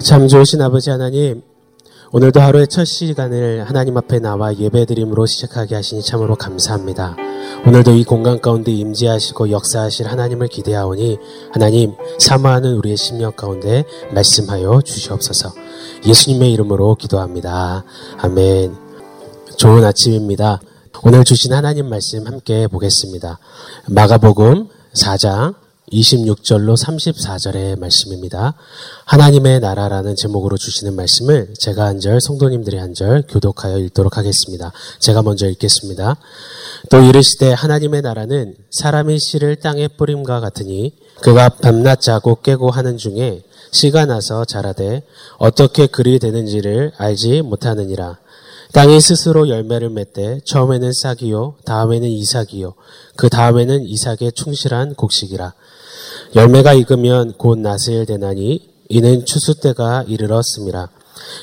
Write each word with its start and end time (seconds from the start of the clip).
참 0.00 0.28
좋으신 0.28 0.60
아버지 0.62 0.90
하나님, 0.90 1.42
오늘도 2.10 2.40
하루의 2.40 2.68
첫 2.68 2.84
시간을 2.86 3.68
하나님 3.68 3.96
앞에 3.98 4.18
나와 4.18 4.56
예배드림으로 4.56 5.26
시작하게 5.26 5.74
하시니 5.74 6.02
참으로 6.02 6.36
감사합니다. 6.36 7.16
오늘도 7.66 7.92
이 7.92 8.04
공간 8.04 8.40
가운데 8.40 8.72
임재하시고 8.72 9.50
역사하실 9.50 10.06
하나님을 10.06 10.48
기대하오니 10.48 11.18
하나님 11.52 11.94
사모하는 12.18 12.76
우리의 12.76 12.96
심령 12.96 13.32
가운데 13.32 13.84
말씀하여 14.14 14.80
주시옵소서. 14.82 15.52
예수님의 16.06 16.52
이름으로 16.52 16.94
기도합니다. 16.94 17.84
아멘. 18.18 18.74
좋은 19.56 19.84
아침입니다. 19.84 20.60
오늘 21.02 21.24
주신 21.24 21.52
하나님 21.52 21.90
말씀 21.90 22.26
함께 22.26 22.68
보겠습니다. 22.68 23.38
마가복음 23.86 24.68
4장 24.94 25.54
26절로 25.92 26.76
34절의 26.76 27.78
말씀입니다. 27.78 28.54
하나님의 29.04 29.60
나라라는 29.60 30.16
제목으로 30.16 30.56
주시는 30.56 30.94
말씀을 30.94 31.54
제가 31.58 31.86
한 31.86 32.00
절, 32.00 32.20
성도님들이 32.20 32.76
한 32.76 32.94
절 32.94 33.22
교독하여 33.28 33.78
읽도록 33.78 34.16
하겠습니다. 34.16 34.72
제가 34.98 35.22
먼저 35.22 35.46
읽겠습니다. 35.48 36.16
또 36.90 37.00
이르시되 37.00 37.52
하나님의 37.52 38.02
나라는 38.02 38.56
사람이 38.70 39.20
씨를 39.20 39.56
땅에 39.56 39.86
뿌림과 39.86 40.40
같으니 40.40 40.94
그가 41.20 41.48
밤낮 41.50 42.00
자고 42.00 42.40
깨고 42.42 42.70
하는 42.70 42.96
중에 42.96 43.42
씨가 43.70 44.06
나서 44.06 44.44
자라되 44.44 45.02
어떻게 45.36 45.86
그리 45.86 46.18
되는지를 46.18 46.92
알지 46.96 47.42
못하느니라. 47.42 48.18
땅이 48.72 49.00
스스로 49.00 49.48
열매를 49.48 49.90
맺되 49.90 50.40
처음에는 50.44 50.92
싹이요 50.92 51.56
다음에는 51.64 52.06
이삭이요 52.08 52.74
그 53.16 53.28
다음에는 53.28 53.82
이삭의 53.84 54.32
충실한 54.34 54.94
곡식이라 54.94 55.54
열매가 56.34 56.74
익으면 56.74 57.32
곧 57.38 57.58
나스일 57.58 58.04
되나니 58.04 58.68
이는 58.88 59.24
추수 59.24 59.60
때가 59.60 60.04
이르렀습니다. 60.06 60.90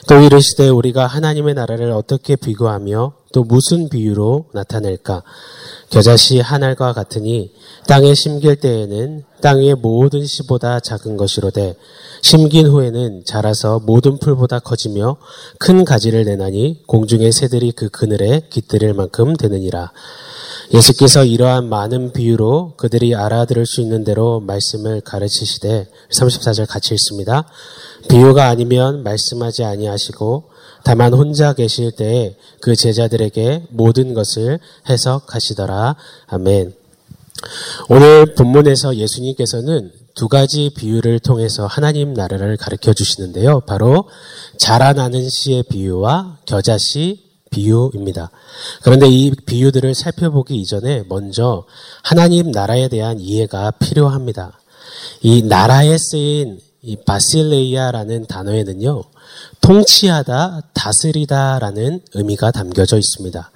또 0.07 0.20
이르시되 0.20 0.70
우리가 0.70 1.07
하나님의 1.07 1.53
나라를 1.53 1.91
어떻게 1.91 2.35
비교하며 2.35 3.13
또 3.34 3.43
무슨 3.43 3.90
비유로 3.90 4.46
나타낼까? 4.54 5.24
겨자씨 5.90 6.40
한 6.40 6.63
알과 6.63 6.93
같으니 6.93 7.51
땅에 7.87 8.13
심길 8.13 8.55
때에는 8.55 9.24
땅 9.41 9.59
위의 9.59 9.76
모든 9.76 10.26
씨보다 10.26 10.79
작은 10.79 11.18
것이로되 11.18 11.76
심긴 12.21 12.68
후에는 12.68 13.24
자라서 13.26 13.79
모든 13.79 14.18
풀보다 14.18 14.59
커지며 14.59 15.18
큰 15.59 15.84
가지를 15.84 16.26
내나니 16.26 16.84
공중의 16.87 17.31
새들이 17.31 17.71
그 17.71 17.90
그늘에 17.90 18.43
깃들일 18.49 18.93
만큼 18.93 19.35
되느니라. 19.35 19.91
예수께서 20.74 21.26
이러한 21.26 21.70
많은 21.70 22.12
비유로 22.12 22.74
그들이 22.77 23.16
알아들을 23.16 23.66
수 23.66 23.82
있는 23.82 24.04
대로 24.04 24.40
말씀을 24.40 25.02
가르치시되 25.02 25.88
34절 26.12 26.68
같이 26.68 26.94
읽습니다. 26.96 27.46
비유가 28.10 28.48
아니면 28.48 29.04
말씀하지 29.04 29.63
아니하시고 29.63 30.49
다만 30.84 31.13
혼자 31.13 31.54
계실 31.54 31.91
때에 31.91 32.36
그 32.62 32.76
제자들에게 32.76 33.68
모든 33.70 34.13
것을 34.13 34.60
해석하시더라. 34.88 35.96
아멘. 36.27 36.74
오늘 37.90 38.36
본문에서 38.36 38.96
예수님께서는 38.96 39.91
두 40.13 40.30
가지 40.30 40.71
비유를 40.76 41.20
통해서 41.20 41.68
하나님 41.68 42.13
나라를 42.13 42.55
가르쳐 42.55 42.93
주시는데요. 42.93 43.62
바로 43.62 44.08
자라나는 44.58 45.27
씨의 45.27 45.63
비유와 45.63 46.38
겨자씨 46.46 47.24
비유입니다. 47.55 48.29
그런데 48.84 49.07
이 49.07 49.31
비유들을 49.31 49.95
살펴보기 49.95 50.55
이전에 50.57 51.03
먼저 51.07 51.63
하나님 52.03 52.51
나라에 52.51 52.89
대한 52.89 53.20
이해가 53.20 53.71
필요합니다. 53.71 54.59
이 55.21 55.41
나라에 55.41 55.97
쓰인 55.97 56.59
이 56.81 56.97
바실레이아라는 56.97 58.27
단어에는요, 58.27 59.03
통치하다, 59.62 60.70
다스리다라는 60.73 62.01
의미가 62.13 62.51
담겨져 62.51 62.97
있습니다. 62.97 63.49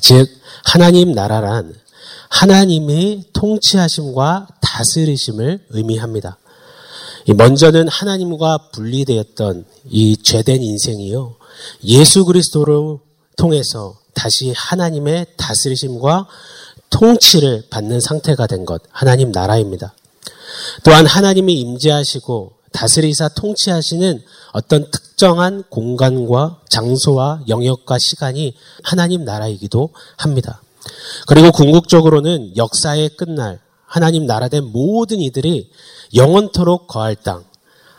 즉, 0.00 0.28
하나님 0.64 1.12
나라란 1.12 1.74
하나님의 2.28 3.24
통치하심과 3.32 4.48
다스리심을 4.60 5.66
의미합니다. 5.70 6.38
먼저는 7.34 7.88
하나님과 7.88 8.70
분리되었던 8.72 9.64
이 9.90 10.16
죄된 10.16 10.62
인생이요. 10.62 11.36
예수 11.84 12.24
그리스도를 12.24 12.98
통해서 13.36 13.98
다시 14.14 14.52
하나님의 14.56 15.26
다스리심과 15.36 16.26
통치를 16.90 17.64
받는 17.70 18.00
상태가 18.00 18.46
된 18.46 18.64
것, 18.64 18.82
하나님 18.90 19.30
나라입니다. 19.30 19.94
또한 20.84 21.06
하나님이 21.06 21.60
임재하시고 21.60 22.52
다스리사 22.72 23.28
통치하시는 23.28 24.22
어떤 24.52 24.90
특정한 24.90 25.64
공간과 25.68 26.60
장소와 26.68 27.42
영역과 27.48 27.98
시간이 27.98 28.54
하나님 28.82 29.24
나라이기도 29.24 29.90
합니다. 30.16 30.62
그리고 31.26 31.50
궁극적으로는 31.52 32.56
역사의 32.56 33.10
끝날 33.10 33.60
하나님 33.86 34.26
나라된 34.26 34.64
모든 34.64 35.20
이들이 35.20 35.70
영원토록 36.14 36.86
거할 36.86 37.16
땅, 37.16 37.44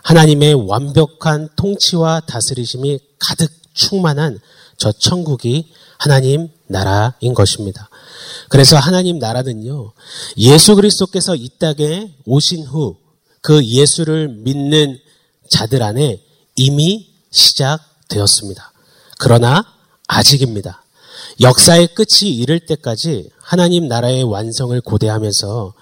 하나님의 0.04 0.54
완벽한 0.68 1.50
통치와 1.56 2.22
다스리심이 2.22 3.00
가득 3.20 3.52
충만한 3.74 4.40
저 4.78 4.92
천국이 4.92 5.72
하나님 5.98 6.50
나라인 6.68 7.34
것입니다. 7.34 7.90
그래서 8.50 8.78
하나님 8.78 9.20
나라는요, 9.20 9.94
예수 10.38 10.76
그리스도께서 10.76 11.36
이 11.36 11.50
땅에 11.60 12.14
오신 12.26 12.66
후 12.66 13.08
그 13.48 13.64
예수를 13.64 14.28
믿는 14.28 15.00
자들 15.50 15.82
안에 15.82 16.22
이미 16.58 17.14
시작되었습니다. 17.32 18.74
그러나 19.20 19.66
아직입니다. 20.08 20.84
역사의 21.40 21.96
끝이 21.96 22.30
이를 22.30 22.60
때까지 22.60 23.30
하나님 23.40 23.88
나라의 23.88 24.24
완성을 24.24 24.80
고대하면서 24.82 25.74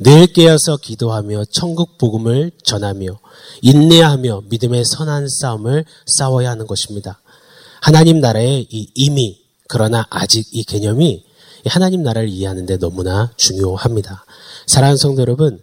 늘 0.00 0.26
깨어서 0.26 0.76
기도하며 0.76 1.46
천국 1.46 1.96
복음을 1.96 2.50
전하며 2.62 3.18
인내하며 3.62 4.42
믿음의 4.50 4.84
선한 4.84 5.28
싸움을 5.28 5.86
싸워야 6.04 6.50
하는 6.50 6.66
것입니다. 6.66 7.22
하나님 7.84 8.18
나라의 8.18 8.66
이 8.70 8.88
이미 8.94 9.42
그러나 9.68 10.06
아직 10.08 10.46
이 10.52 10.64
개념이 10.64 11.22
하나님 11.66 12.02
나라를 12.02 12.30
이해하는데 12.30 12.78
너무나 12.78 13.30
중요합니다. 13.36 14.24
사랑하는 14.66 14.96
성도 14.96 15.20
여러분, 15.20 15.62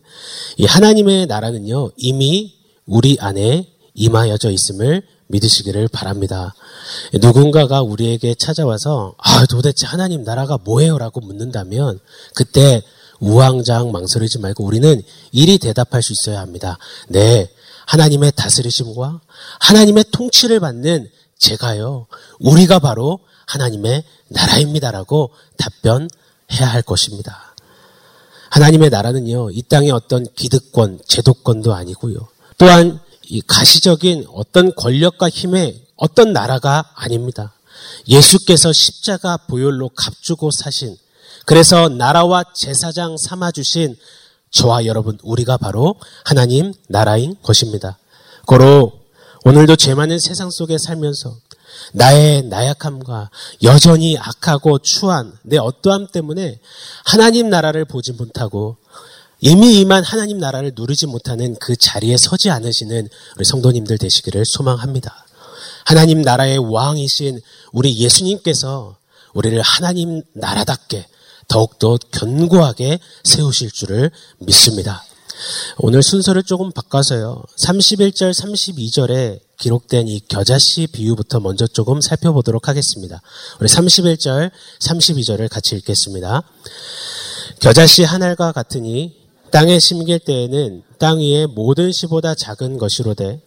이 0.58 0.66
하나님의 0.66 1.26
나라는요 1.26 1.90
이미 1.98 2.54
우리 2.86 3.18
안에 3.20 3.74
임하여져 3.96 4.52
있음을 4.52 5.02
믿으시기를 5.30 5.88
바랍니다. 5.88 6.54
누군가가 7.12 7.82
우리에게 7.82 8.36
찾아와서 8.36 9.16
아 9.18 9.48
도대체 9.48 9.88
하나님 9.88 10.24
나라가 10.24 10.60
뭐예요라고 10.64 11.22
묻는다면 11.22 12.00
그때 12.36 12.84
우왕좌왕 13.20 13.92
망설이지 13.92 14.38
말고 14.38 14.64
우리는 14.64 15.02
이리 15.32 15.58
대답할 15.58 16.04
수 16.04 16.14
있어야 16.14 16.40
합니다. 16.40 16.78
네, 17.08 17.50
하나님의 17.88 18.34
다스리심과 18.36 19.22
하나님의 19.60 20.06
통치를 20.12 20.60
받는 20.60 21.10
제가요, 21.42 22.06
우리가 22.40 22.80
바로 22.80 23.20
하나님의 23.48 24.04
나라입니다라고 24.30 25.32
답변해야 25.58 26.68
할 26.68 26.84
것입니다. 26.84 27.54
하나님의 28.52 28.90
나라는요, 28.90 29.50
이 29.52 29.62
땅의 29.64 29.92
어떤 29.92 30.26
기득권, 30.36 31.00
제도권도 31.06 31.74
아니고요. 31.74 32.28
또한 32.58 33.00
이 33.24 33.42
가시적인 33.42 34.28
어떤 34.34 34.74
권력과 34.76 35.30
힘의 35.30 35.84
어떤 35.96 36.32
나라가 36.32 36.92
아닙니다. 36.96 37.54
예수께서 38.08 38.72
십자가 38.72 39.38
보혈로 39.38 39.90
값주고 39.90 40.52
사신, 40.52 40.96
그래서 41.46 41.90
나라와 41.90 42.44
제사장 42.54 43.16
삼아주신 43.18 43.98
저와 44.52 44.86
여러분, 44.86 45.18
우리가 45.24 45.58
바로 45.58 45.96
하나님 46.24 46.74
나라인 46.88 47.36
것입니다. 47.42 47.98
고로 48.46 49.01
오늘도 49.44 49.76
죄 49.76 49.96
많은 49.96 50.20
세상 50.20 50.52
속에 50.52 50.78
살면서 50.78 51.36
나의 51.94 52.44
나약함과 52.44 53.32
여전히 53.64 54.16
악하고 54.18 54.80
추한 54.80 55.34
내 55.42 55.58
어떠함 55.58 56.08
때문에 56.08 56.60
하나님 57.06 57.50
나라를 57.50 57.86
보지 57.86 58.12
못하고 58.14 58.78
이미 59.40 59.80
이만 59.80 60.04
하나님 60.04 60.38
나라를 60.38 60.74
누리지 60.76 61.08
못하는 61.08 61.56
그 61.60 61.76
자리에 61.76 62.18
서지 62.18 62.52
않으시는 62.52 63.10
우리 63.36 63.46
성도님들 63.46 63.98
되시기를 63.98 64.46
소망합니다. 64.46 65.26
하나님 65.86 66.22
나라의 66.22 66.60
왕이신 66.60 67.42
우리 67.72 67.98
예수님께서 67.98 68.98
우리를 69.34 69.60
하나님 69.62 70.22
나라답게 70.34 71.08
더욱더 71.48 71.98
견고하게 72.12 73.00
세우실 73.24 73.72
줄을 73.72 74.12
믿습니다. 74.38 75.04
오늘 75.78 76.04
순서를 76.04 76.44
조금 76.44 76.72
바꿔서요. 76.72 77.44
31절, 77.58 78.34
32절에 78.34 79.40
기록된 79.58 80.08
이 80.08 80.20
겨자씨 80.28 80.88
비유부터 80.88 81.40
먼저 81.40 81.68
조금 81.68 82.02
살펴보도록 82.02 82.68
하겠습니다. 82.68 83.22
우리 83.60 83.68
31절, 83.68 84.52
32절을 84.80 85.50
같이 85.50 85.76
읽겠습니다. 85.76 86.44
겨자씨 87.60 88.04
한 88.04 88.24
알과 88.24 88.52
같으니 88.52 89.16
땅에 89.52 89.80
심길 89.80 90.20
때에는 90.20 90.84
땅 90.98 91.20
위에 91.20 91.46
모든 91.46 91.92
씨보다 91.92 92.36
작은 92.36 92.78
것이로되 92.78 93.42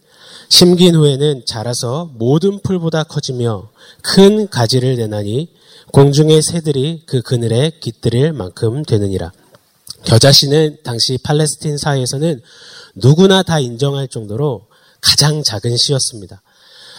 심긴 0.49 0.95
후에는 0.95 1.43
자라서 1.45 2.11
모든 2.13 2.59
풀보다 2.61 3.03
커지며 3.03 3.69
큰 4.01 4.47
가지를 4.47 4.95
내나니 4.97 5.49
공중의 5.91 6.41
새들이 6.41 7.03
그 7.05 7.21
그늘에 7.21 7.71
깃들일 7.79 8.33
만큼 8.33 8.83
되느니라. 8.83 9.31
겨자씨는 10.05 10.77
당시 10.83 11.17
팔레스틴 11.17 11.77
사회에서는 11.77 12.41
누구나 12.95 13.43
다 13.43 13.59
인정할 13.59 14.07
정도로 14.07 14.67
가장 15.01 15.43
작은 15.43 15.77
씨였습니다. 15.77 16.41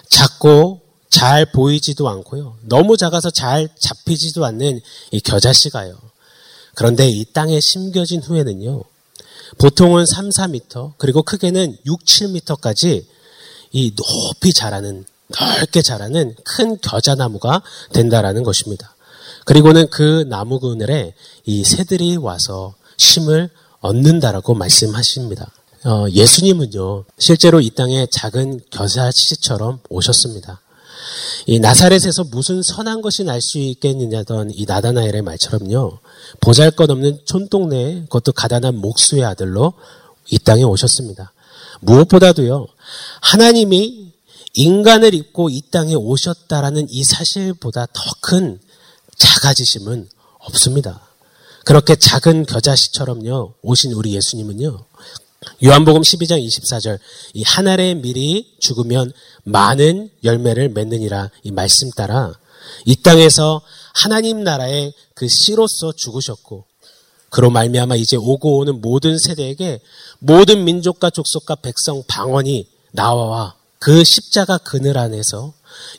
작고 0.09 0.83
잘 1.09 1.47
보이지도 1.47 2.09
않고요. 2.09 2.57
너무 2.63 2.97
작아서 2.97 3.31
잘 3.31 3.69
잡히지도 3.79 4.45
않는 4.45 4.81
이 5.13 5.21
겨자씨가요. 5.21 5.97
그런데 6.75 7.09
이 7.09 7.25
땅에 7.33 7.59
심겨진 7.61 8.23
후에는요. 8.23 8.85
보통은 9.59 10.05
3, 10.07 10.29
4미터, 10.29 10.93
그리고 10.99 11.23
크게는 11.23 11.79
6, 11.87 12.05
7미터까지 12.05 13.07
이 13.73 13.95
높이 13.95 14.53
자라는, 14.53 15.05
넓게 15.29 15.83
자라는 15.83 16.35
큰 16.45 16.79
겨자나무가 16.81 17.63
된다라는 17.93 18.43
것입니다. 18.43 18.96
그리고는 19.47 19.89
그 19.91 20.27
나무 20.29 20.59
그늘에 20.59 21.15
이 21.45 21.63
새들이 21.63 22.17
와서 22.17 22.75
심을 22.99 23.49
얻는다라고 23.81 24.55
말씀하십니다. 24.55 25.53
어, 25.85 26.07
예수님은요, 26.11 27.05
실제로 27.17 27.61
이 27.61 27.71
땅에 27.71 28.09
작은 28.11 28.61
겨자씨처럼 28.71 29.79
오셨습니다. 29.89 30.61
이 31.47 31.61
나사렛에서 31.61 32.25
무슨 32.25 32.61
선한 32.61 33.03
것이 33.03 33.23
날 33.23 33.41
수 33.41 33.59
있겠느냐던 33.59 34.51
이 34.53 34.65
나다나엘의 34.67 35.23
말처럼요, 35.23 36.01
보잘 36.41 36.73
것 36.73 36.91
없는 36.91 37.21
촌동네, 37.25 38.07
그것도 38.09 38.33
가난한 38.33 38.75
목수의 38.79 39.25
아들로 39.25 39.75
이 40.29 40.41
땅에 40.41 40.65
오셨습니다. 40.65 41.33
무엇보다도요, 41.83 42.67
하나님이 43.21 44.13
인간을 44.55 45.15
입고 45.15 45.51
이 45.51 45.63
땅에 45.71 45.95
오셨다라는 45.95 46.89
이 46.91 47.05
사실보다 47.05 47.87
더 47.93 48.03
큰 48.23 48.59
작아지심은 49.17 50.09
없습니다. 50.39 51.01
그렇게 51.65 51.97
작은 51.97 52.47
겨자씨처럼요, 52.47 53.55
오신 53.63 53.93
우리 53.93 54.15
예수님은요, 54.15 54.85
요한복음 55.65 56.03
12장 56.03 56.45
24절, 56.45 56.99
이 57.35 57.43
한 57.43 57.67
알의 57.69 57.97
밀이 57.97 58.57
죽으면 58.61 59.13
많은 59.45 60.11
열매를 60.25 60.69
맺느니라 60.71 61.31
이 61.43 61.51
말씀 61.51 61.91
따라 61.91 62.33
이 62.85 62.97
땅에서 62.97 63.63
하나님 63.95 64.43
나라의 64.45 64.93
그 65.15 65.29
씨로서 65.29 65.93
죽으셨고 65.93 66.65
그로 67.31 67.51
말미암아 67.51 67.97
이제 67.97 68.17
오고 68.17 68.59
오는 68.59 68.81
모든 68.81 69.19
세대에게 69.19 69.81
모든 70.21 70.65
민족과 70.65 71.11
족속과 71.11 71.57
백성 71.57 72.03
방언이 72.07 72.69
나와 72.93 73.56
그 73.79 74.05
십자가 74.05 74.59
그늘 74.59 74.99
안에서 74.99 75.53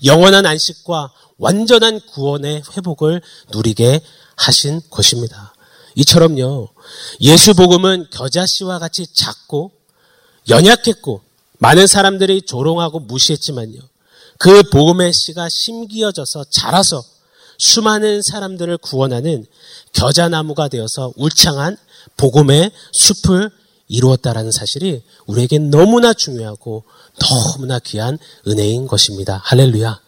영원한 0.03 0.45
안식과 0.45 1.12
완전한 1.38 2.00
구원의 2.00 2.63
회복을 2.75 3.21
누리게 3.51 4.01
하신 4.35 4.81
것입니다. 4.89 5.53
이처럼요. 5.95 6.69
예수 7.21 7.53
복음은 7.53 8.07
겨자씨와 8.12 8.79
같이 8.79 9.06
작고 9.13 9.71
연약했고 10.50 11.21
많은 11.59 11.88
사람들이 11.88 12.44
조롱하고 12.44 13.00
무시했지만요. 13.01 13.80
그 14.38 14.63
복음의 14.69 15.12
씨가 15.13 15.47
심기어져서 15.50 16.45
자라서 16.51 17.03
수많은 17.57 18.21
사람들을 18.21 18.77
구원하는 18.77 19.45
겨자나무가 19.94 20.68
되어서 20.68 21.12
울창한 21.15 21.77
복음의 22.18 22.71
숲을 22.91 23.50
이루었다라는 23.87 24.51
사실이 24.51 25.01
우리에게 25.25 25.59
너무나 25.59 26.13
중요하고 26.13 26.83
너무나 27.19 27.79
귀한 27.79 28.17
은혜인 28.47 28.87
것입니다. 28.87 29.41
할렐루야. 29.43 29.99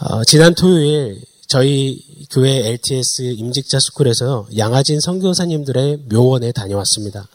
어, 0.00 0.24
지난 0.24 0.54
토요일 0.54 1.20
저희 1.48 2.02
교회 2.30 2.66
LTS 2.68 3.22
임직자 3.22 3.78
스쿨에서 3.78 4.48
양아진 4.56 5.00
선교사님들의 5.00 6.04
묘원에 6.08 6.52
다녀왔습니다. 6.52 7.28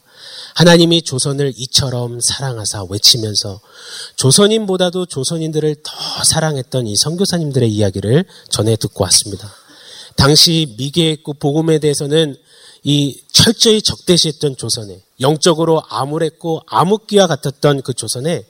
하나님이 0.54 1.02
조선을 1.02 1.52
이처럼 1.56 2.18
사랑하사 2.20 2.84
외치면서 2.90 3.60
조선인보다도 4.16 5.06
조선인들을 5.06 5.76
더 5.84 6.24
사랑했던 6.24 6.88
이 6.88 6.96
선교사님들의 6.96 7.72
이야기를 7.72 8.24
전해 8.50 8.74
듣고 8.74 9.04
왔습니다. 9.04 9.52
당시 10.16 10.74
미개했고 10.76 11.34
복음에 11.34 11.78
대해서는 11.78 12.36
이 12.84 13.20
철저히 13.32 13.82
적대시했던 13.82 14.56
조선에 14.56 15.00
영적으로 15.20 15.82
암울했고 15.88 16.62
암흑기와 16.66 17.26
같았던 17.26 17.82
그 17.82 17.92
조선에 17.92 18.46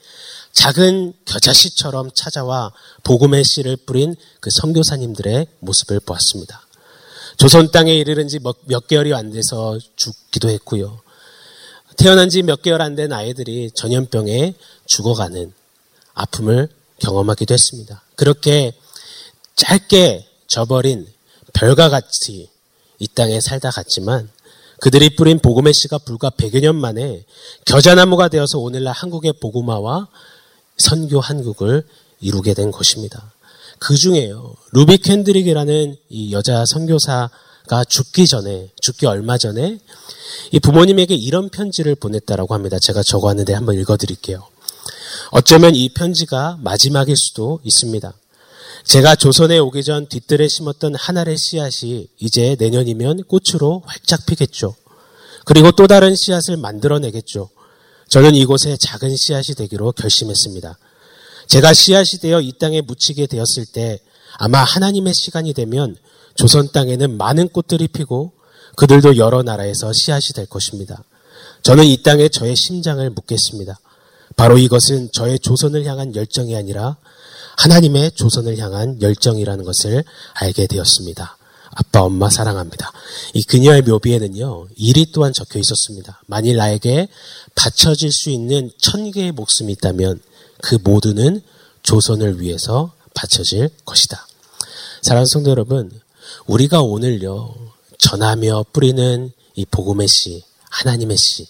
작은 0.52 1.12
겨자씨처럼 1.24 2.10
찾아와 2.14 2.72
복음의 3.04 3.44
씨를 3.44 3.76
뿌린 3.76 4.16
그 4.40 4.50
선교사님들의 4.50 5.46
모습을 5.60 6.00
보았습니다. 6.00 6.66
조선 7.36 7.70
땅에 7.70 7.94
이르는 7.94 8.28
지 8.28 8.40
몇 8.64 8.86
개월이 8.88 9.14
안 9.14 9.30
돼서 9.30 9.78
죽기도 9.96 10.48
했고요. 10.50 11.00
태어난 11.96 12.28
지 12.28 12.42
몇 12.42 12.62
개월 12.62 12.82
안 12.82 12.96
된 12.96 13.12
아이들이 13.12 13.70
전염병에 13.74 14.54
죽어가는 14.86 15.52
아픔을 16.14 16.68
경험하기도 17.00 17.54
했습니다. 17.54 18.02
그렇게 18.16 18.72
짧게 19.54 20.26
저버린 20.48 21.06
별과 21.52 21.88
같이 21.88 22.48
이 22.98 23.06
땅에 23.08 23.40
살다 23.40 23.70
갔지만 23.70 24.28
그들이 24.80 25.16
뿌린 25.16 25.38
복음의 25.38 25.74
씨가 25.74 25.98
불과 25.98 26.30
100여 26.30 26.60
년 26.60 26.76
만에 26.76 27.24
겨자나무가 27.64 28.28
되어서 28.28 28.58
오늘날 28.58 28.92
한국의 28.94 29.34
복음화와 29.40 30.08
선교 30.76 31.20
한국을 31.20 31.84
이루게 32.20 32.54
된 32.54 32.70
것입니다. 32.70 33.32
그 33.78 33.96
중에요. 33.96 34.54
루비 34.72 34.98
캔드릭이라는 34.98 35.96
이 36.08 36.32
여자 36.32 36.64
선교사가 36.66 37.84
죽기 37.88 38.26
전에, 38.26 38.70
죽기 38.80 39.06
얼마 39.06 39.38
전에 39.38 39.78
이 40.52 40.60
부모님에게 40.60 41.14
이런 41.14 41.48
편지를 41.48 41.94
보냈다라고 41.94 42.54
합니다. 42.54 42.78
제가 42.78 43.02
적어왔는데 43.02 43.54
한번 43.54 43.78
읽어드릴게요. 43.78 44.46
어쩌면 45.30 45.74
이 45.74 45.88
편지가 45.88 46.58
마지막일 46.60 47.16
수도 47.16 47.60
있습니다. 47.64 48.12
제가 48.88 49.16
조선에 49.16 49.58
오기 49.58 49.84
전 49.84 50.08
뒤뜰에 50.08 50.48
심었던 50.48 50.94
하나의 50.94 51.36
씨앗이 51.36 52.08
이제 52.20 52.56
내년이면 52.58 53.24
꽃으로 53.24 53.82
활짝 53.84 54.24
피겠죠. 54.24 54.74
그리고 55.44 55.72
또 55.72 55.86
다른 55.86 56.16
씨앗을 56.16 56.56
만들어내겠죠. 56.56 57.50
저는 58.08 58.34
이곳에 58.34 58.78
작은 58.80 59.14
씨앗이 59.14 59.56
되기로 59.56 59.92
결심했습니다. 59.92 60.78
제가 61.48 61.74
씨앗이 61.74 62.20
되어 62.22 62.40
이 62.40 62.52
땅에 62.58 62.80
묻히게 62.80 63.26
되었을 63.26 63.66
때 63.66 63.98
아마 64.38 64.60
하나님의 64.64 65.12
시간이 65.12 65.52
되면 65.52 65.94
조선 66.34 66.72
땅에는 66.72 67.18
많은 67.18 67.50
꽃들이 67.50 67.88
피고 67.88 68.32
그들도 68.76 69.18
여러 69.18 69.42
나라에서 69.42 69.92
씨앗이 69.92 70.32
될 70.34 70.46
것입니다. 70.46 71.04
저는 71.62 71.84
이 71.84 72.02
땅에 72.02 72.30
저의 72.30 72.56
심장을 72.56 73.10
묻겠습니다. 73.10 73.78
바로 74.34 74.56
이것은 74.56 75.10
저의 75.12 75.40
조선을 75.40 75.84
향한 75.84 76.14
열정이 76.14 76.56
아니라 76.56 76.96
하나님의 77.58 78.12
조선을 78.12 78.56
향한 78.58 79.02
열정이라는 79.02 79.64
것을 79.64 80.04
알게 80.34 80.68
되었습니다. 80.68 81.36
아빠, 81.70 82.02
엄마 82.02 82.30
사랑합니다. 82.30 82.92
이 83.34 83.42
그녀의 83.42 83.82
묘비에는요, 83.82 84.68
일이 84.76 85.10
또한 85.12 85.32
적혀 85.32 85.58
있었습니다. 85.58 86.22
만일 86.26 86.56
나에게 86.56 87.08
바쳐질 87.56 88.12
수 88.12 88.30
있는 88.30 88.70
천 88.78 89.10
개의 89.10 89.32
목숨이 89.32 89.72
있다면 89.72 90.20
그 90.62 90.78
모두는 90.82 91.42
조선을 91.82 92.40
위해서 92.40 92.92
바쳐질 93.14 93.70
것이다. 93.84 94.26
사랑하는 95.02 95.26
성도 95.26 95.50
여러분, 95.50 95.90
우리가 96.46 96.82
오늘요, 96.82 97.54
전하며 97.98 98.66
뿌리는 98.72 99.32
이 99.56 99.64
복음의 99.64 100.06
씨, 100.06 100.44
하나님의 100.70 101.16
씨, 101.16 101.48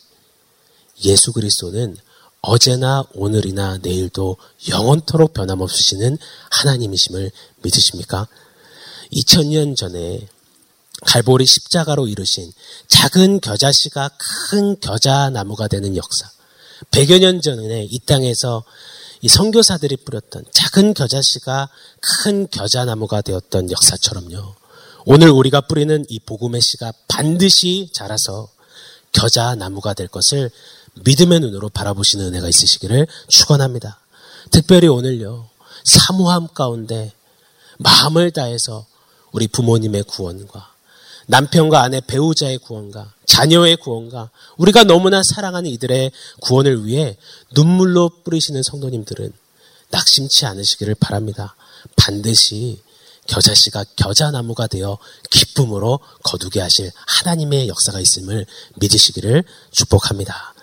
예수 1.05 1.33
그리스도는 1.33 1.97
어제나 2.41 3.05
오늘이나 3.15 3.79
내일도 3.79 4.37
영원토록 4.69 5.35
변함없으시는 5.35 6.19
하나님이심을 6.51 7.31
믿으십니까? 7.63 8.29
2000년 9.13 9.77
전에 9.77 10.29
갈보리 11.07 11.47
십자가로 11.47 12.09
이루신 12.09 12.53
작은 12.89 13.41
겨자씨가 13.41 14.11
큰 14.51 14.79
겨자나무가 14.81 15.69
되는 15.69 15.97
역사. 15.97 16.29
100여 16.91 17.21
년 17.21 17.41
전에 17.41 17.85
이 17.85 17.99
땅에서 18.01 18.65
이 19.21 19.29
선교사들이 19.29 19.97
뿌렸던 19.99 20.45
작은 20.53 20.95
겨자씨가 20.95 21.69
큰 22.01 22.49
겨자나무가 22.49 23.21
되었던 23.21 23.71
역사처럼요. 23.71 24.55
오늘 25.07 25.31
우리가 25.31 25.63
뿌리는 25.63 26.05
이 26.09 26.21
복음의 26.21 26.61
씨가 26.61 26.93
반드시 27.09 27.91
자라서 27.93 28.49
겨자나무가 29.13 29.95
될 29.95 30.07
것을 30.07 30.51
믿음의 30.95 31.41
눈으로 31.41 31.69
바라보시는 31.69 32.27
은혜가 32.27 32.49
있으시기를 32.49 33.07
축원합니다. 33.29 34.01
특별히 34.51 34.89
오늘요. 34.89 35.49
사모함 35.85 36.49
가운데 36.49 37.13
마음을 37.79 38.31
다해서 38.31 38.87
우리 39.33 39.47
부모님의 39.47 40.05
구원과 40.05 40.73
남편과 41.27 41.83
아내 41.83 42.01
배우자의 42.01 42.59
구원과 42.59 43.13
자녀의 43.27 43.77
구원과 43.77 44.31
우리가 44.57 44.85
너무나 44.85 45.23
사랑하는 45.23 45.71
이들의 45.71 46.11
구원을 46.41 46.87
위해 46.87 47.17
눈물로 47.55 48.11
뿌리시는 48.25 48.63
성도님들은 48.63 49.33
낙심치 49.91 50.47
않으시기를 50.47 50.95
바랍니다. 50.95 51.55
반드시 51.97 52.81
겨자씨가 53.27 53.85
겨자나무가 53.97 54.67
되어 54.67 54.99
기쁨으로 55.31 56.01
거두게 56.25 56.61
하실 56.61 56.91
하나님의 57.07 57.69
역사가 57.69 58.01
있음을 58.01 58.47
믿으시기를 58.77 59.45
축복합니다. 59.71 60.55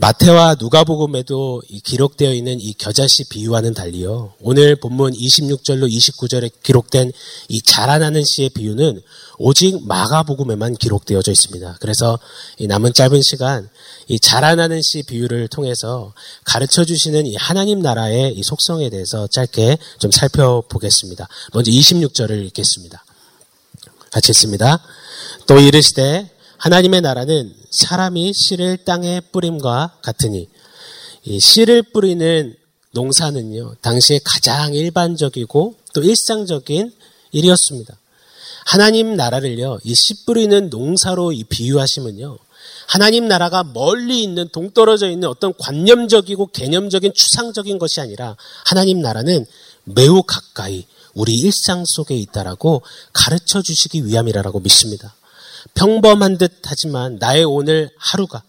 마태와 0.00 0.56
누가복음에도 0.58 1.62
기록되어 1.84 2.32
있는 2.32 2.60
이 2.60 2.72
겨자씨 2.74 3.28
비유와는 3.28 3.74
달리요. 3.74 4.34
오늘 4.40 4.76
본문 4.76 5.12
26절로 5.12 5.90
29절에 5.90 6.50
기록된 6.62 7.12
이 7.48 7.62
자라나는 7.62 8.24
씨의 8.24 8.50
비유는 8.50 9.00
오직 9.38 9.86
마가복음에만 9.86 10.76
기록되어져 10.76 11.32
있습니다. 11.32 11.78
그래서 11.80 12.18
남은 12.60 12.94
짧은 12.94 13.22
시간 13.22 13.68
이 14.08 14.18
자라나는 14.18 14.80
씨 14.82 15.02
비유를 15.02 15.48
통해서 15.48 16.14
가르쳐 16.44 16.84
주시는 16.84 17.26
이 17.26 17.36
하나님 17.36 17.80
나라의 17.80 18.34
이 18.34 18.42
속성에 18.42 18.90
대해서 18.90 19.26
짧게 19.26 19.78
좀 19.98 20.10
살펴보겠습니다. 20.10 21.28
먼저 21.52 21.70
26절을 21.70 22.44
읽겠습니다. 22.46 23.04
같이 24.10 24.30
읽습니다. 24.30 24.80
또 25.46 25.58
이르시되 25.58 26.30
하나님의 26.64 27.02
나라는 27.02 27.54
사람이 27.70 28.32
씨를 28.32 28.78
땅에 28.78 29.20
뿌림과 29.20 29.98
같으니 30.00 30.48
이 31.24 31.38
씨를 31.38 31.82
뿌리는 31.82 32.56
농사는요 32.92 33.74
당시에 33.82 34.18
가장 34.24 34.72
일반적이고 34.72 35.74
또 35.92 36.02
일상적인 36.02 36.90
일이었습니다. 37.32 37.94
하나님 38.64 39.14
나라를요 39.14 39.78
이 39.84 39.94
씨 39.94 40.24
뿌리는 40.24 40.70
농사로 40.70 41.32
이 41.32 41.44
비유하시면요 41.44 42.38
하나님 42.88 43.28
나라가 43.28 43.62
멀리 43.62 44.22
있는 44.22 44.48
동떨어져 44.48 45.10
있는 45.10 45.28
어떤 45.28 45.52
관념적이고 45.58 46.46
개념적인 46.46 47.12
추상적인 47.12 47.76
것이 47.78 48.00
아니라 48.00 48.38
하나님 48.64 49.02
나라는 49.02 49.44
매우 49.84 50.22
가까이 50.22 50.86
우리 51.12 51.34
일상 51.34 51.84
속에 51.86 52.16
있다라고 52.16 52.80
가르쳐 53.12 53.60
주시기 53.60 54.06
위함이라고 54.06 54.60
믿습니다. 54.60 55.14
평범한 55.74 56.38
듯 56.38 56.60
하지만 56.64 57.16
나의 57.18 57.44
오늘 57.44 57.90
하루가 57.96 58.42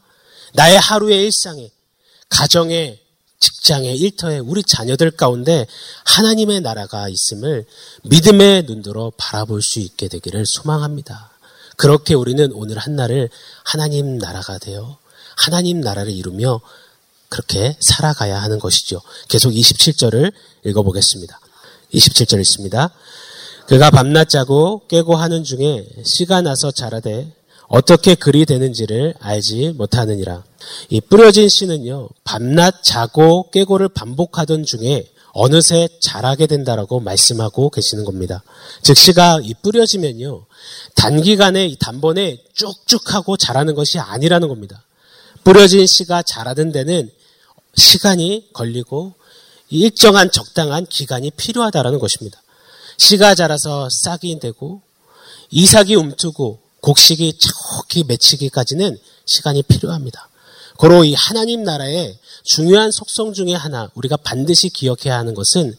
나의 0.53 0.77
하루의 0.77 1.24
일상에 1.24 1.72
가정에 2.29 3.00
직장에 3.39 3.93
일터에 3.93 4.39
우리 4.39 4.63
자녀들 4.63 5.12
가운데 5.12 5.67
하나님의 6.05 6.62
나라가 6.62 7.07
있음을 7.10 7.65
믿음의 8.03 8.63
눈으로 8.63 9.13
바라볼 9.17 9.62
수 9.62 9.79
있게 9.79 10.07
되기를 10.07 10.45
소망합니다. 10.45 11.31
그렇게 11.77 12.13
우리는 12.13 12.51
오늘 12.53 12.77
한날을 12.77 13.29
하나님 13.63 14.17
나라가 14.17 14.57
되어 14.57 14.98
하나님 15.36 15.81
나라를 15.81 16.12
이루며 16.12 16.62
그렇게 17.29 17.75
살아가야 17.81 18.41
하는 18.41 18.60
것이죠. 18.60 19.01
계속 19.27 19.51
27절을 19.51 20.31
읽어보겠습니다. 20.65 21.39
27절 21.93 22.39
있습니다. 22.39 22.89
그가 23.67 23.89
밤낮 23.89 24.29
자고 24.29 24.84
깨고 24.88 25.15
하는 25.15 25.43
중에 25.43 25.88
씨가 26.03 26.41
나서 26.41 26.72
자라되 26.72 27.34
어떻게 27.67 28.13
그리 28.13 28.45
되는지를 28.45 29.15
알지 29.19 29.74
못하느니라. 29.75 30.43
이 30.89 31.01
뿌려진 31.01 31.50
씨는요, 31.50 32.10
밤낮 32.24 32.84
자고 32.84 33.50
깨고를 33.50 33.89
반복하던 33.89 34.65
중에 34.65 35.07
어느새 35.31 35.89
자라게 36.00 36.48
된다라고 36.48 37.00
말씀하고 37.00 37.69
계시는 37.69 38.05
겁니다. 38.05 38.43
즉, 38.84 38.95
씨가 38.95 39.41
이 39.43 39.53
뿌려지면요, 39.55 40.45
단기간에 40.95 41.65
이 41.65 41.75
단번에 41.75 42.38
쭉쭉하고 42.53 43.36
자라는 43.36 43.74
것이 43.75 44.00
아니라는 44.00 44.48
겁니다. 44.48 44.84
뿌려진 45.43 45.86
씨가 45.88 46.24
자라는 46.24 46.72
데는 46.72 47.10
시간이 47.75 48.50
걸리고 48.53 49.13
일정한 49.69 50.31
적당한 50.31 50.86
기간이 50.86 51.31
필요하다라는 51.31 52.00
것입니다. 52.00 52.41
씨가 52.98 53.36
자라서 53.36 53.90
싹이 53.90 54.40
되고 54.40 54.82
이삭이 55.52 55.96
움트고 55.96 56.60
곡식이 56.82 57.40
척히 57.40 58.04
맺히기까지는 58.04 58.98
시간이 59.25 59.64
필요합니다. 59.64 60.30
고로 60.78 61.04
이 61.04 61.14
하나님 61.14 61.64
나라의 61.64 62.18
중요한 62.44 62.92
속성 62.92 63.34
중에 63.34 63.54
하나 63.54 63.90
우리가 63.96 64.18
반드시 64.18 64.70
기억해야 64.70 65.18
하는 65.18 65.34
것은 65.34 65.75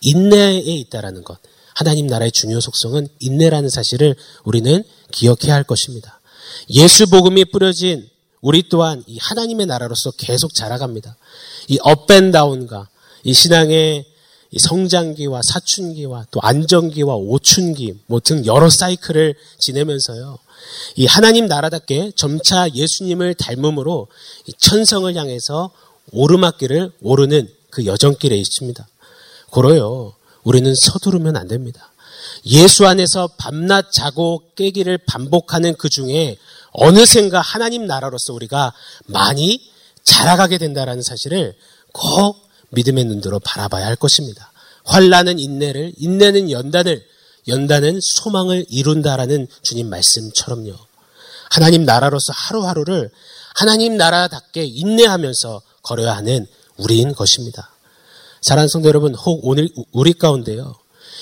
인내에 0.00 0.58
있다라는 0.58 1.22
것. 1.22 1.38
하나님 1.74 2.08
나라의 2.08 2.32
중요 2.32 2.60
속성은 2.60 3.08
인내라는 3.20 3.68
사실을 3.68 4.16
우리는 4.42 4.82
기억해야 5.12 5.54
할 5.54 5.62
것입니다. 5.62 6.20
예수 6.70 7.06
복음이 7.06 7.44
뿌려진 7.46 8.08
우리 8.40 8.68
또한 8.68 9.04
이 9.06 9.16
하나님의 9.20 9.66
나라로서 9.66 10.10
계속 10.12 10.54
자라갑니다. 10.54 11.16
이 11.68 11.78
업앤다운과 11.82 12.88
이 13.24 13.32
신앙의 13.32 14.06
성장기와 14.56 15.40
사춘기와 15.44 16.26
또 16.30 16.40
안정기와 16.42 17.14
오춘기 17.16 17.98
뭐 18.06 18.20
등 18.20 18.44
여러 18.46 18.70
사이클을 18.70 19.34
지내면서요. 19.58 20.38
이 20.96 21.06
하나님 21.06 21.46
나라답게 21.46 22.12
점차 22.16 22.68
예수님을 22.74 23.34
닮음으로 23.34 24.08
천성을 24.58 25.14
향해서 25.14 25.70
오르막길을 26.12 26.92
오르는 27.00 27.48
그 27.70 27.84
여정길에 27.86 28.36
있습니다. 28.36 28.86
고로요. 29.50 30.14
우리는 30.44 30.74
서두르면 30.74 31.36
안 31.36 31.48
됩니다. 31.48 31.92
예수 32.46 32.86
안에서 32.86 33.28
밤낮 33.36 33.92
자고 33.92 34.42
깨기를 34.56 34.98
반복하는 35.06 35.74
그 35.76 35.88
중에 35.88 36.38
어느샌가 36.72 37.40
하나님 37.40 37.86
나라로서 37.86 38.32
우리가 38.32 38.72
많이 39.06 39.70
자라가게 40.04 40.58
된다라는 40.58 41.02
사실을 41.02 41.54
꼭 41.92 42.47
믿음의 42.70 43.04
눈으로 43.04 43.40
바라봐야 43.40 43.86
할 43.86 43.96
것입니다. 43.96 44.52
환란은 44.84 45.38
인내를, 45.38 45.92
인내는 45.98 46.50
연단을, 46.50 47.04
연단은 47.46 48.00
소망을 48.02 48.64
이룬다라는 48.68 49.48
주님 49.62 49.88
말씀처럼요. 49.88 50.74
하나님 51.50 51.84
나라로서 51.84 52.32
하루하루를 52.34 53.10
하나님 53.54 53.96
나라답게 53.96 54.64
인내하면서 54.64 55.62
걸어야 55.82 56.16
하는 56.16 56.46
우리인 56.76 57.14
것입니다. 57.14 57.70
사랑하는 58.40 58.68
성도 58.68 58.88
여러분, 58.88 59.14
혹 59.14 59.46
오늘 59.46 59.68
우리 59.92 60.12
가운데요. 60.12 60.76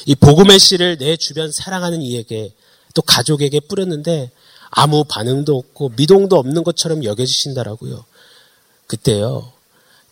이 0.04 0.14
복음의 0.14 0.58
씨를 0.58 0.98
내 0.98 1.16
주변 1.16 1.50
사랑하는 1.50 2.02
이에게 2.02 2.52
또 2.94 3.02
가족에게 3.02 3.60
뿌렸는데 3.60 4.30
아무 4.70 5.04
반응도 5.04 5.56
없고 5.56 5.92
미동도 5.96 6.36
없는 6.36 6.64
것처럼 6.64 7.04
여겨지신다라고요. 7.04 8.04
그때요. 8.86 9.52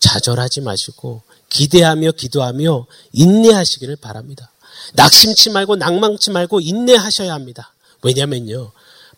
좌절하지 0.05 0.61
마시고 0.61 1.23
기대하며 1.49 2.13
기도하며 2.13 2.87
인내하시기를 3.13 3.97
바랍니다. 3.97 4.51
낙심치 4.93 5.51
말고 5.51 5.77
낭망치 5.77 6.31
말고 6.31 6.61
인내하셔야 6.61 7.33
합니다. 7.33 7.73
왜냐면요. 8.03 8.71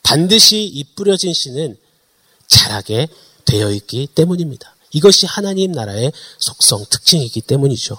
반드시 0.05 0.65
이 0.65 0.85
뿌려진 0.95 1.35
씨는 1.35 1.77
자라게 2.47 3.09
되어 3.45 3.73
있기 3.73 4.07
때문입니다. 4.15 4.77
이것이 4.93 5.27
하나님 5.27 5.73
나라의 5.73 6.13
속성, 6.39 6.85
특징이기 6.89 7.41
때문이죠. 7.41 7.99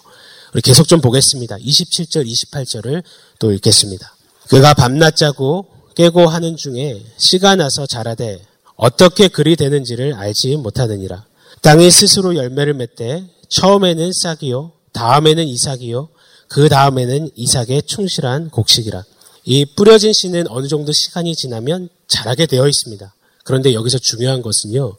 우리 0.53 0.61
계속 0.61 0.87
좀 0.87 1.01
보겠습니다. 1.01 1.57
27절, 1.57 2.25
28절을 2.25 3.03
또 3.39 3.51
읽겠습니다. 3.51 4.15
그가 4.47 4.73
밤낮 4.73 5.17
자고 5.17 5.67
깨고 5.95 6.27
하는 6.27 6.55
중에 6.55 7.03
씨가 7.17 7.57
나서 7.57 7.85
자라되 7.85 8.45
어떻게 8.75 9.27
그리 9.27 9.57
되는지를 9.57 10.13
알지 10.13 10.55
못하느니라. 10.55 11.26
땅이 11.61 11.89
스스로 11.91 12.35
열매를 12.35 12.73
맺되 12.73 13.25
처음에는 13.49 14.11
싹이요, 14.13 14.71
다음에는 14.93 15.47
이삭이요, 15.47 16.09
그 16.47 16.69
다음에는 16.69 17.31
이삭의 17.35 17.83
충실한 17.83 18.49
곡식이라. 18.49 19.03
이 19.45 19.65
뿌려진 19.65 20.13
씨는 20.13 20.47
어느 20.49 20.67
정도 20.67 20.91
시간이 20.91 21.35
지나면 21.35 21.89
자라게 22.07 22.45
되어 22.45 22.67
있습니다. 22.67 23.13
그런데 23.43 23.73
여기서 23.73 23.97
중요한 23.97 24.41
것은요, 24.41 24.97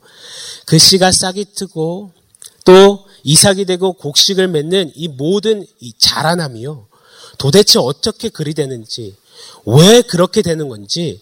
그 0.64 0.78
씨가 0.78 1.12
싹이 1.12 1.46
트고 1.54 2.12
또 2.64 3.04
이삭이 3.24 3.64
되고 3.66 3.92
곡식을 3.92 4.48
맺는 4.48 4.92
이 4.94 5.08
모든 5.08 5.66
이 5.80 5.92
자라남이요, 5.98 6.86
도대체 7.38 7.78
어떻게 7.78 8.28
그리 8.28 8.54
되는지, 8.54 9.16
왜 9.64 10.02
그렇게 10.02 10.42
되는 10.42 10.68
건지 10.68 11.20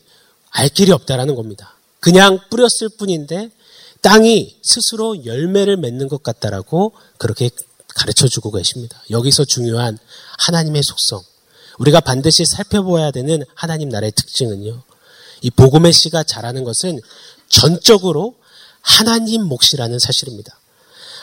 알 0.50 0.68
길이 0.68 0.92
없다라는 0.92 1.34
겁니다. 1.34 1.76
그냥 2.00 2.38
뿌렸을 2.50 2.88
뿐인데 2.96 3.50
땅이 4.02 4.58
스스로 4.62 5.24
열매를 5.24 5.76
맺는 5.76 6.08
것 6.08 6.22
같다라고 6.22 6.92
그렇게 7.18 7.50
가르쳐 7.94 8.28
주고 8.28 8.50
계십니다. 8.52 9.02
여기서 9.10 9.44
중요한 9.44 9.98
하나님의 10.38 10.82
속성. 10.82 11.22
우리가 11.78 12.00
반드시 12.00 12.44
살펴보아야 12.44 13.10
되는 13.10 13.42
하나님 13.54 13.88
나라의 13.88 14.12
특징은요. 14.12 14.82
이 15.42 15.50
복음의 15.50 15.92
씨가 15.92 16.22
자라는 16.22 16.64
것은 16.64 17.00
전적으로 17.48 18.34
하나님 18.80 19.42
몫이라는 19.44 19.98
사실입니다. 19.98 20.58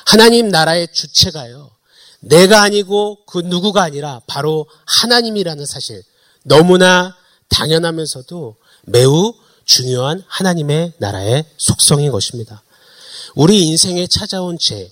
하나님 0.06 0.50
나라의 0.50 0.90
주체가요. 0.92 1.72
내가 2.20 2.62
아니고 2.62 3.26
그 3.26 3.40
누구가 3.40 3.84
아니라 3.84 4.22
바로 4.28 4.68
하나님이라는 4.86 5.66
사실. 5.66 6.04
너무나 6.44 7.16
당연하면서도 7.50 8.56
매우 8.84 9.34
중요한 9.66 10.24
하나님의 10.28 10.94
나라의 10.98 11.46
속성인 11.58 12.12
것입니다. 12.12 12.64
우리 13.36 13.64
인생에 13.64 14.08
찾아온 14.08 14.58
죄, 14.60 14.92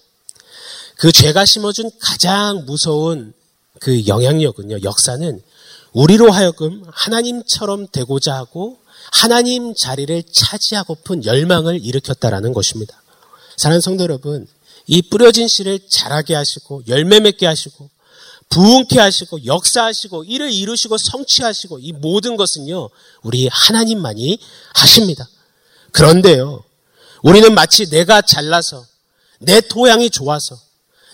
그 0.96 1.12
죄가 1.12 1.46
심어준 1.46 1.92
가장 2.00 2.66
무서운 2.66 3.34
그 3.80 4.06
영향력은요, 4.08 4.84
역사는 4.84 5.42
우리로 5.94 6.32
하여금 6.32 6.84
하나님처럼 6.92 7.88
되고자 7.92 8.36
하고 8.36 8.78
하나님 9.12 9.74
자리를 9.74 10.24
차지하고픈 10.32 11.26
열망을 11.26 11.84
일으켰다라는 11.84 12.54
것입니다. 12.54 13.02
사랑하는 13.58 13.82
성도 13.82 14.04
여러분, 14.04 14.48
이 14.88 15.02
뿌려진 15.02 15.48
씨를 15.48 15.80
자라게 15.90 16.36
하시고 16.36 16.84
열매 16.88 17.20
맺게 17.20 17.46
하시고 17.46 17.90
부흥케 18.52 19.00
하시고 19.00 19.46
역사하시고 19.46 20.26
이를 20.26 20.52
이루시고 20.52 20.98
성취하시고 20.98 21.80
이 21.80 21.94
모든 21.94 22.36
것은요 22.36 22.90
우리 23.24 23.48
하나님만이 23.48 24.40
하십니다. 24.76 25.28
그런데요 25.92 26.64
우리는 27.24 27.54
마치 27.54 27.90
내가 27.90 28.22
잘나서 28.22 28.86
내 29.40 29.62
토양이 29.62 30.10
좋아서 30.10 30.60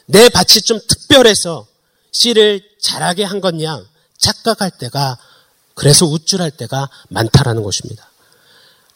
내 0.07 0.29
밭이 0.29 0.61
좀 0.65 0.79
특별해서 0.87 1.67
씨를 2.11 2.61
자라게 2.81 3.23
한 3.23 3.39
것냥 3.39 3.85
착각할 4.17 4.71
때가 4.71 5.17
그래서 5.75 6.07
우쭐할 6.07 6.49
때가 6.49 6.89
많다라는 7.09 7.61
것입니다. 7.61 8.09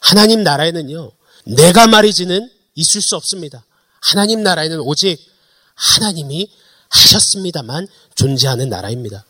하나님 0.00 0.42
나라에는요 0.42 1.12
내가 1.44 1.86
말이지는 1.86 2.50
있을 2.74 3.02
수 3.02 3.14
없습니다. 3.14 3.64
하나님 4.00 4.42
나라에는 4.42 4.80
오직 4.80 5.18
하나님이 5.74 6.50
하셨습니다만 6.92 7.88
존재하는 8.14 8.68
나라입니다. 8.68 9.24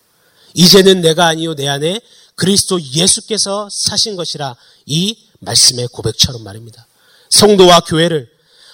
이제는 0.55 1.01
내가 1.01 1.27
아니요 1.27 1.55
내 1.55 1.69
안에 1.69 2.01
그리스도 2.35 2.81
예수께서 2.81 3.69
사신 3.71 4.17
것이라 4.17 4.57
이 4.87 5.17
말씀의 5.41 5.89
고백처럼 5.89 6.43
말입니다. 6.43 6.87
성도와 7.31 7.81
교회를 7.81 8.31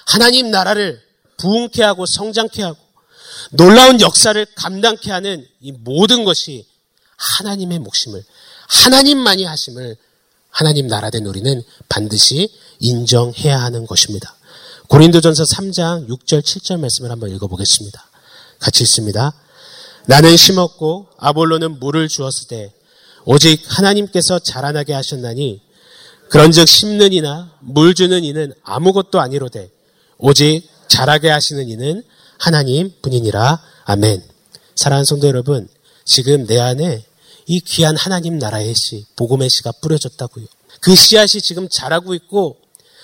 하나님 0.07 0.51
나라를 0.51 1.03
부흥케 1.37 1.83
하고 1.83 2.07
성장케 2.07 2.63
하고 2.63 2.79
놀라운 3.51 4.01
역사를 4.01 4.45
감당케 4.57 5.11
하는 5.11 5.47
이 5.61 5.73
모든 5.73 6.25
것이 6.25 6.67
하나님의 7.17 7.79
몫임을 7.79 8.25
하나님만이 8.69 9.45
하심을 9.45 9.97
하나님 10.51 10.87
나라된 10.87 11.27
우리는 11.27 11.63
반드시 11.89 12.49
인정해야 12.81 13.61
하는 13.61 13.87
것입니다. 13.87 14.35
고린도전서 14.89 15.45
3장 15.45 16.09
6절 16.09 16.41
7절 16.43 16.81
말씀을 16.81 17.11
한번 17.11 17.31
읽어보겠습니다. 17.31 18.09
같이 18.59 18.83
있습니다. 18.83 19.33
나는 20.07 20.37
심었고 20.37 21.09
아볼로는 21.19 21.81
물을 21.81 22.09
주었을 22.09 22.49
때 22.49 22.73
오직 23.25 23.63
하나님께서 23.67 24.39
자라나게 24.39 24.95
하셨나니 24.95 25.61
그런즉 26.31 26.67
심는 26.69 27.13
이나 27.13 27.53
물 27.61 27.95
주는 27.95 28.25
이는 28.25 28.53
아무것도 28.63 29.21
아니로되 29.21 29.71
오직 30.19 30.69
자라게 30.89 31.29
하시는 31.31 31.69
이는 31.69 32.03
하나님 32.39 32.93
뿐이니라 33.03 33.61
아멘. 33.85 34.23
사랑하는 34.77 35.05
성도 35.05 35.27
여러분, 35.27 35.69
지금 36.05 36.47
내 36.47 36.59
안에 36.59 37.05
이 37.47 37.61
귀한 37.61 37.97
하나님 37.97 38.39
나라의 38.39 38.75
씨, 38.75 39.07
복음의 39.17 39.49
씨가 39.51 39.73
뿌려졌다고요. 39.81 40.47
그 40.81 40.95
씨앗이 40.95 41.41
지금 41.43 41.69
자라고 41.69 42.15
있고 42.15 42.59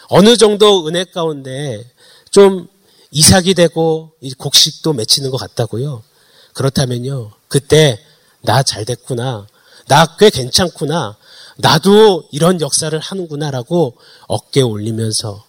어느 0.09 0.37
정도 0.37 0.87
은혜 0.87 1.05
가운데 1.05 1.83
좀 2.31 2.69
이삭이 3.15 3.55
되고 3.55 4.13
곡식도 4.39 4.93
맺히는 4.93 5.31
것 5.31 5.37
같다고요. 5.39 6.03
그렇다면요. 6.53 7.31
그때 7.49 7.99
나 8.43 8.63
잘 8.63 8.85
됐구나. 8.85 9.47
나 9.87 10.17
꽤 10.19 10.31
괜찮구나. 10.31 11.17
나도 11.57 12.29
이런 12.33 12.61
역사를 12.61 12.97
하는구나라고 12.99 13.97
어깨 14.27 14.61
올리면서 14.61 15.45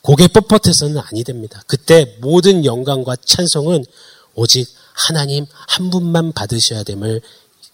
고개 0.00 0.26
뻣뻣해서는 0.28 1.02
아니 1.06 1.22
됩니다. 1.22 1.62
그때 1.66 2.16
모든 2.20 2.64
영광과 2.64 3.16
찬송은 3.16 3.84
오직 4.34 4.66
하나님 4.94 5.44
한 5.68 5.90
분만 5.90 6.32
받으셔야 6.32 6.82
됨을 6.84 7.20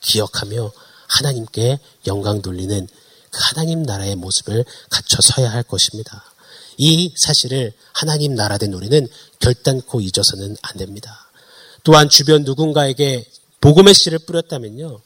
기억하며 0.00 0.72
하나님께 1.06 1.78
영광 2.08 2.42
돌리는 2.42 2.88
그 3.30 3.40
하나님 3.42 3.84
나라의 3.84 4.16
모습을 4.16 4.64
갖춰 4.90 5.18
서야 5.22 5.52
할 5.52 5.62
것입니다. 5.62 6.24
이 6.78 7.12
사실을 7.16 7.72
하나님 7.92 8.34
나라된 8.34 8.72
우리는 8.74 9.06
결단코 9.38 10.00
잊어서는 10.00 10.56
안 10.62 10.76
됩니다. 10.76 11.30
또한 11.82 12.08
주변 12.08 12.42
누군가에게 12.44 13.24
복음의 13.60 13.94
씨를 13.94 14.18
뿌렸다면요. 14.20 15.00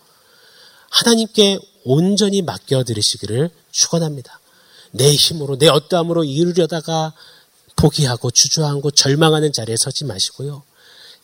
하나님께 0.91 1.59
온전히 1.85 2.43
맡겨드리시기를 2.43 3.51
축원합니다. 3.71 4.41
내 4.93 5.15
힘으로 5.15 5.57
내 5.57 5.69
어떠함으로 5.69 6.25
이루려다가 6.25 7.13
포기하고 7.77 8.31
주저하고 8.31 8.91
절망하는 8.91 9.53
자리에 9.53 9.77
서지 9.79 10.05
마시고요. 10.05 10.63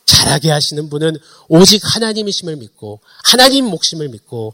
잘하게 0.05 0.51
하시는 0.51 0.89
분은 0.89 1.17
오직 1.49 1.81
하나님이심을 1.83 2.55
믿고 2.55 3.01
하나님 3.23 3.65
목심을 3.65 4.07
믿고 4.09 4.53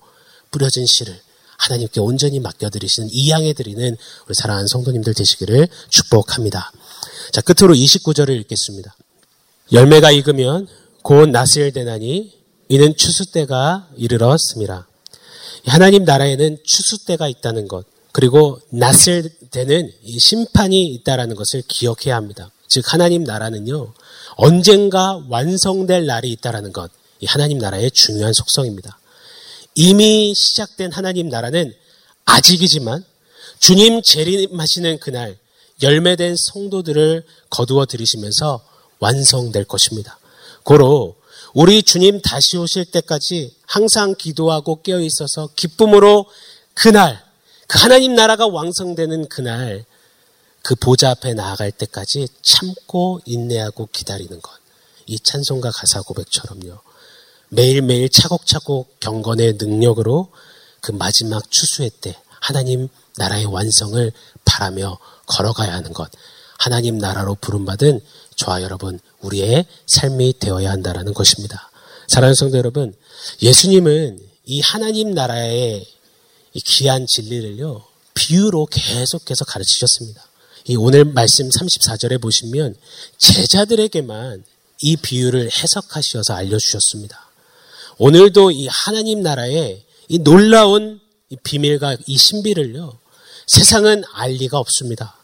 뿌려진 0.52 0.86
씨를 0.86 1.20
하나님께 1.58 2.00
온전히 2.00 2.40
맡겨드리시는 2.40 3.10
이양해 3.12 3.54
드리는 3.54 3.96
우리 4.26 4.34
사랑하는 4.34 4.68
성도님들 4.68 5.14
되시기를 5.14 5.68
축복합니다. 5.90 6.72
자, 7.32 7.42
끝으로 7.42 7.74
29절을 7.74 8.40
읽겠습니다. 8.42 8.96
열매가 9.72 10.12
익으면 10.12 10.68
곧 11.02 11.30
낫을 11.30 11.72
되나니 11.74 12.34
이는 12.70 12.96
추수 12.96 13.32
때가 13.32 13.90
이르렀습니다. 13.98 14.88
하나님 15.66 16.04
나라에는 16.04 16.58
추수 16.64 17.06
때가 17.06 17.28
있다는 17.28 17.68
것, 17.68 17.86
그리고 18.12 18.60
낫을 18.70 19.30
되는 19.52 19.92
심판이 20.18 20.86
있다라는 20.88 21.36
것을 21.36 21.64
기억해야 21.68 22.16
합니다. 22.16 22.52
즉 22.68 22.92
하나님 22.92 23.24
나라는요 23.24 23.94
언젠가 24.36 25.22
완성될 25.30 26.06
날이 26.06 26.32
있다라는 26.32 26.74
것, 26.74 26.92
이 27.20 27.26
하나님 27.26 27.58
나라의 27.58 27.92
중요한 27.92 28.34
속성입니다. 28.34 29.00
이미 29.76 30.34
시작된 30.36 30.92
하나님 30.92 31.30
나라는 31.30 31.74
아직이지만 32.26 33.04
주님 33.60 34.02
재림하시는 34.02 35.00
그날 35.00 35.38
열매된 35.84 36.36
성도들을 36.38 37.24
거두어 37.50 37.86
들이시면서 37.86 38.66
완성될 39.00 39.66
것입니다. 39.66 40.18
고로 40.64 41.16
우리 41.54 41.84
주님 41.84 42.22
다시 42.22 42.58
오실 42.58 42.86
때까지 42.86 43.54
항상 43.68 44.16
기도하고 44.18 44.82
깨어 44.82 45.02
있어서 45.02 45.50
기쁨으로 45.56 46.26
그날 46.74 47.24
그 47.68 47.78
하나님 47.80 48.16
나라가 48.16 48.48
완성되는 48.48 49.30
그날 49.30 49.86
그 50.64 50.76
보좌 50.76 51.12
앞에 51.12 51.34
나아갈 51.34 51.72
때까지 51.72 52.28
참고 52.42 53.20
인내하고 53.26 53.90
기다리는 53.92 54.42
것. 54.42 54.52
이 55.06 55.20
찬송가 55.20 55.72
가사 55.72 56.02
고백처럼요. 56.02 56.80
매일매일 57.50 58.10
차곡차곡 58.10 59.00
경건의 59.00 59.54
능력으로 59.60 60.30
그 60.82 60.92
마지막 60.92 61.52
추수의 61.52 61.92
때 62.02 62.16
하나님 62.40 62.88
나라의 63.18 63.46
완성을 63.46 64.12
바라며 64.46 64.98
걸어가야 65.26 65.74
하는 65.74 65.94
것. 65.94 66.10
하나님 66.58 66.98
나라로 66.98 67.36
부름받은 67.36 68.02
저와 68.36 68.62
여러분, 68.62 69.00
우리의 69.22 69.66
삶이 69.88 70.36
되어야 70.40 70.72
한다는 70.72 71.14
것입니다. 71.14 71.70
사랑하는 72.08 72.36
성도 72.36 72.58
여러분, 72.58 72.94
예수님은 73.42 74.20
이 74.46 74.62
하나님 74.62 75.12
나라의 75.14 75.86
이 76.54 76.60
귀한 76.60 77.06
진리를요, 77.08 77.84
비유로 78.14 78.68
계속해서 78.68 79.46
가르치셨습니다. 79.46 80.24
이 80.66 80.76
오늘 80.76 81.06
말씀 81.06 81.50
34절에 81.50 82.22
보시면 82.22 82.76
제자들에게만 83.18 84.44
이 84.82 84.96
비유를 84.98 85.50
해석하셔서 85.52 86.34
알려주셨습니다. 86.34 87.30
오늘도 87.98 88.52
이 88.52 88.68
하나님 88.68 89.22
나라의 89.22 89.84
이 90.08 90.20
놀라운 90.20 91.00
이 91.30 91.38
비밀과 91.44 91.98
이 92.06 92.18
신비를요, 92.18 92.98
세상은 93.48 94.04
알 94.14 94.32
리가 94.32 94.58
없습니다. 94.58 95.16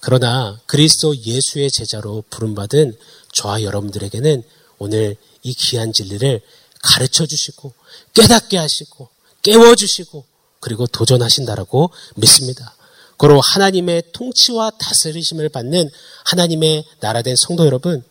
그러나 0.00 0.58
그리스도 0.66 1.16
예수의 1.16 1.70
제자로 1.70 2.24
부름받은 2.30 2.96
저와 3.32 3.62
여러분들에게는 3.62 4.42
오늘 4.78 5.16
이 5.42 5.54
귀한 5.54 5.92
진리를 5.92 6.40
가르쳐 6.82 7.26
주시고 7.26 7.72
깨닫게 8.14 8.56
하시고 8.56 9.08
깨워 9.42 9.74
주시고 9.74 10.24
그리고 10.60 10.86
도전하신다라고 10.86 11.90
믿습니다. 12.16 12.74
그로 13.16 13.40
하나님의 13.40 14.04
통치와 14.12 14.70
다스리심을 14.78 15.48
받는 15.48 15.90
하나님의 16.24 16.84
나라된 17.00 17.34
성도 17.36 17.66
여러분, 17.66 18.04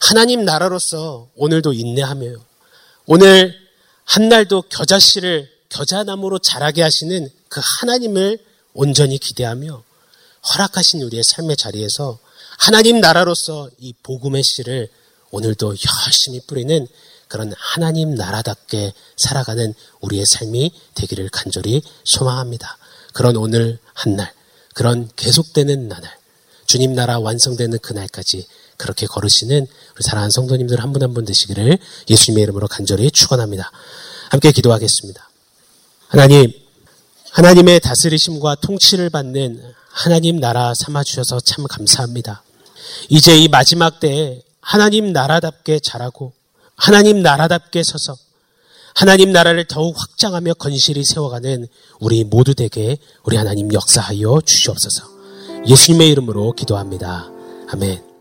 하나님 0.00 0.44
나라로서 0.44 1.28
오늘도 1.36 1.72
인내하며 1.72 2.34
오늘 3.06 3.54
한 4.04 4.28
날도 4.28 4.62
겨자씨를 4.62 5.48
겨자나무로 5.68 6.40
자라게 6.40 6.82
하시는 6.82 7.30
그 7.48 7.60
하나님을 7.62 8.38
온전히 8.74 9.18
기대하며 9.18 9.82
허락하신 10.54 11.02
우리의 11.02 11.22
삶의 11.24 11.56
자리에서 11.56 12.18
하나님 12.58 13.00
나라로서 13.00 13.70
이 13.78 13.92
복음의 14.02 14.42
씨를 14.42 14.88
오늘도 15.30 15.74
열심히 16.06 16.40
뿌리는 16.46 16.86
그런 17.28 17.52
하나님 17.56 18.14
나라답게 18.14 18.92
살아가는 19.16 19.72
우리의 20.00 20.26
삶이 20.26 20.70
되기를 20.94 21.30
간절히 21.30 21.82
소망합니다. 22.04 22.76
그런 23.14 23.36
오늘 23.36 23.78
한 23.94 24.16
날, 24.16 24.32
그런 24.74 25.08
계속되는 25.16 25.88
나날, 25.88 26.14
주님 26.66 26.94
나라 26.94 27.18
완성되는 27.18 27.78
그날까지 27.78 28.46
그렇게 28.76 29.06
걸으시는 29.06 29.66
우리 29.66 30.02
사랑하는 30.02 30.30
성도님들 30.30 30.80
한 30.82 30.92
분 30.92 31.02
한분 31.02 31.24
되시기를 31.24 31.78
예수님의 32.08 32.42
이름으로 32.44 32.68
간절히 32.68 33.10
축원합니다. 33.10 33.70
함께 34.30 34.52
기도하겠습니다. 34.52 35.30
하나님, 36.08 36.52
하나님의 37.32 37.80
다스리심과 37.80 38.56
통치를 38.56 39.08
받는 39.08 39.62
하나님 39.88 40.38
나라 40.38 40.74
삼아 40.74 41.02
주셔서 41.02 41.40
참 41.40 41.66
감사합니다. 41.66 42.42
이제 43.08 43.34
이 43.36 43.48
마지막 43.48 44.00
때에 44.00 44.42
하나님 44.60 45.12
나라답게 45.12 45.80
자라고 45.80 46.34
하나님 46.76 47.22
나라답게 47.22 47.84
서서 47.84 48.16
하나님 48.94 49.32
나라를 49.32 49.64
더욱 49.64 49.98
확장하며 49.98 50.54
건실히 50.54 51.04
세워가는 51.04 51.66
우리 52.00 52.24
모두 52.24 52.52
에게 52.62 52.98
우리 53.24 53.38
하나님 53.38 53.72
역사하여 53.72 54.42
주시옵소서. 54.44 55.04
예수님의 55.66 56.10
이름으로 56.10 56.52
기도합니다. 56.52 57.30
아멘. 57.72 58.11